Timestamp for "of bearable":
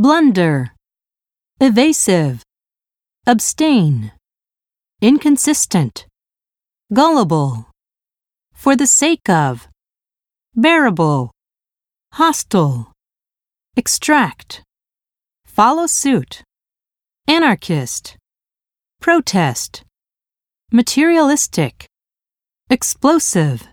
9.28-11.32